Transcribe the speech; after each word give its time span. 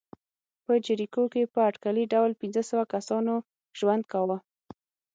په 0.65 0.73
جریکو 0.85 1.23
کې 1.33 1.51
په 1.53 1.59
اټکلي 1.69 2.05
ډول 2.13 2.31
پنځه 2.41 2.61
سوه 2.69 2.83
کسانو 2.93 3.33
ژوند 3.79 4.03
کاوه. 4.11 4.37